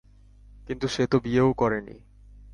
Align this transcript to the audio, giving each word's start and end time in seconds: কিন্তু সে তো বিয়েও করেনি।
কিন্তু 0.67 0.85
সে 0.87 1.03
তো 1.07 1.17
বিয়েও 1.19 1.49
করেনি। 1.53 1.97